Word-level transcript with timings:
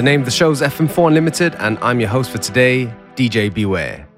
The 0.00 0.04
name 0.04 0.20
of 0.20 0.24
the 0.24 0.32
show 0.32 0.50
is 0.50 0.62
FM4 0.62 1.08
Unlimited, 1.08 1.54
and 1.56 1.76
I'm 1.82 2.00
your 2.00 2.08
host 2.08 2.30
for 2.30 2.38
today, 2.38 2.86
DJ 3.16 3.52
Beware. 3.52 4.09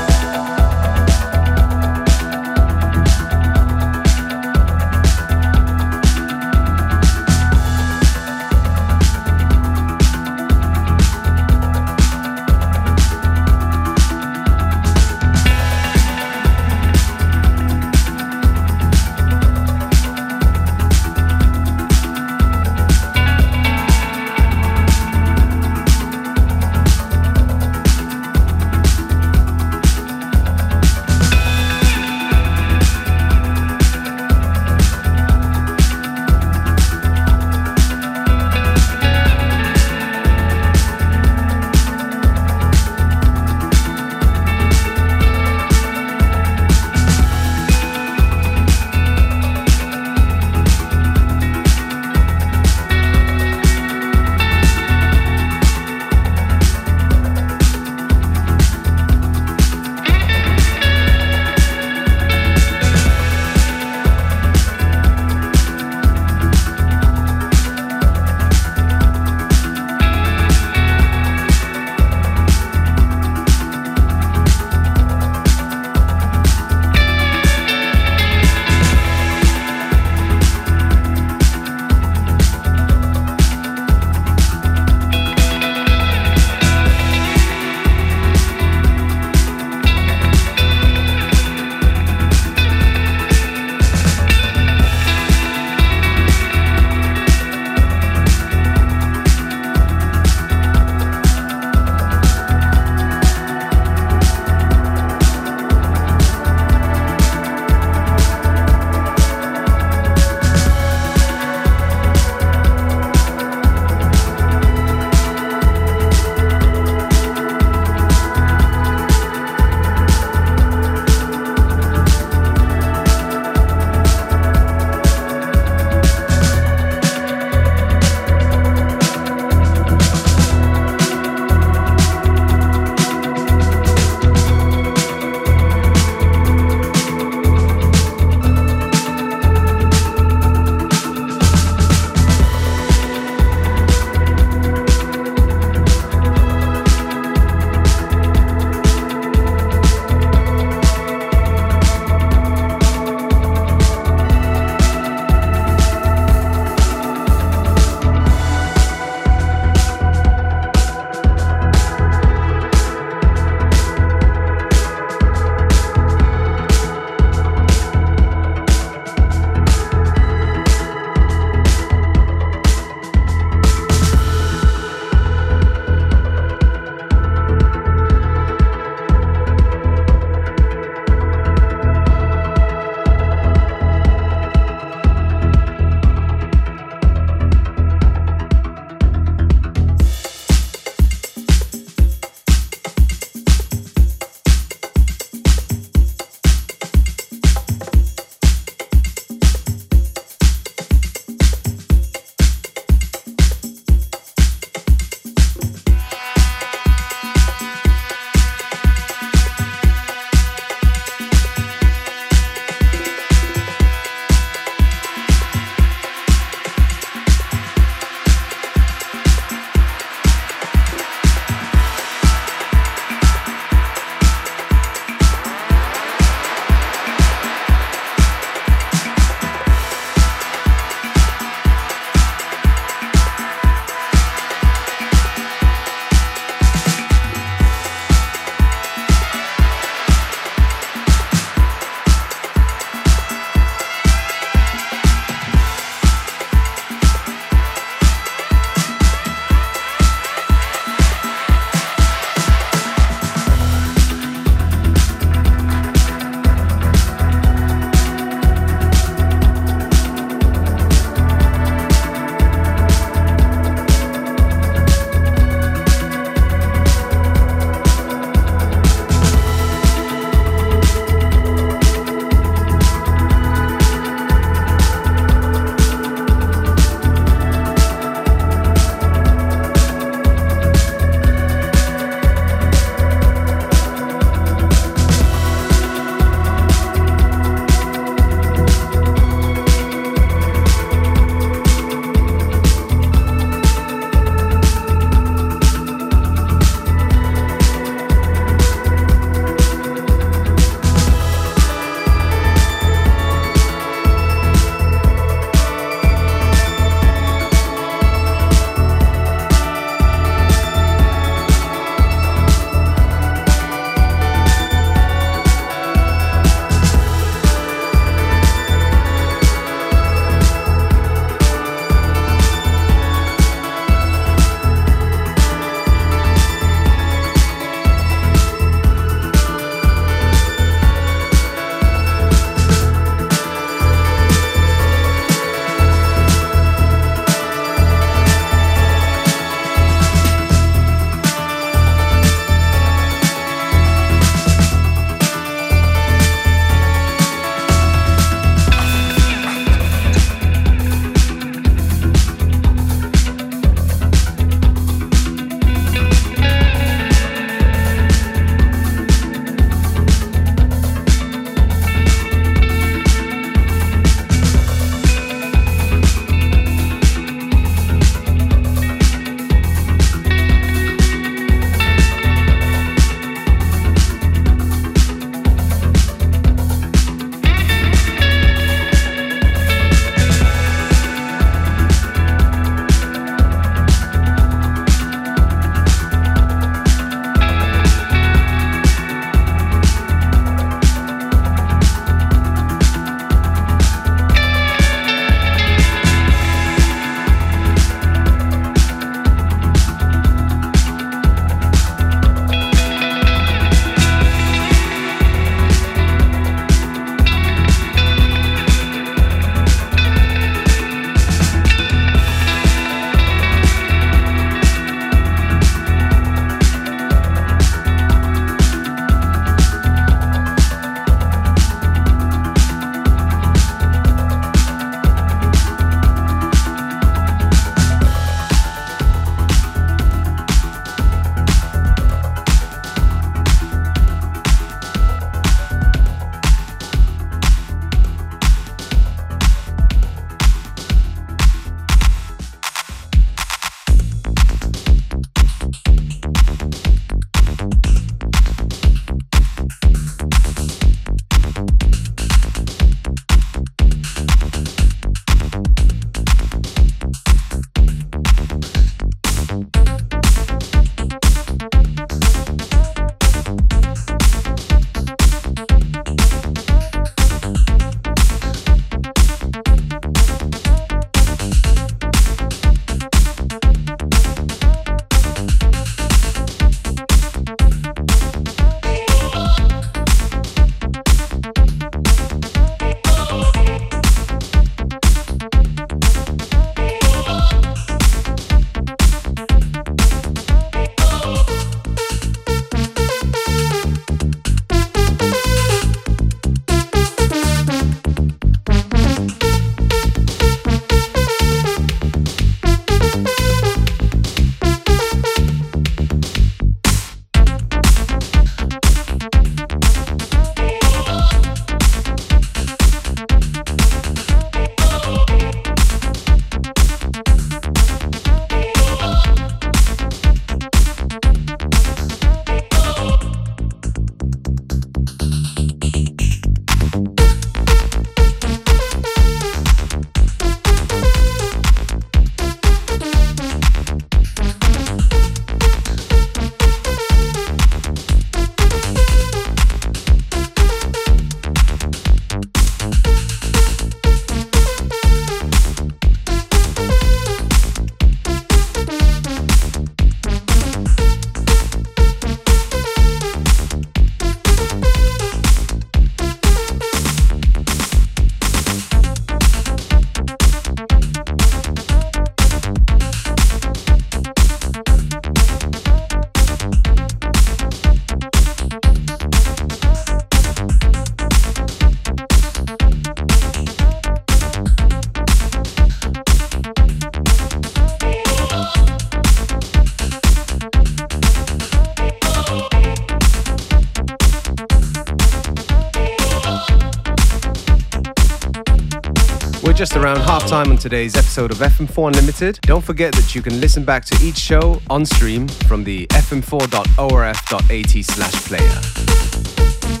Just 589.81 589.95
around 589.95 590.19
half 590.19 590.45
time 590.45 590.69
on 590.69 590.77
today's 590.77 591.15
episode 591.15 591.49
of 591.49 591.57
FM4 591.57 592.09
Unlimited. 592.09 592.59
Don't 592.61 592.83
forget 592.83 593.11
that 593.15 593.33
you 593.33 593.41
can 593.41 593.59
listen 593.59 593.83
back 593.83 594.05
to 594.05 594.15
each 594.23 594.37
show 594.37 594.79
on 594.91 595.07
stream 595.07 595.47
from 595.47 595.83
the 595.83 596.05
fm4.orf.at 596.05 598.05
slash 598.05 598.45
player. 598.45 600.00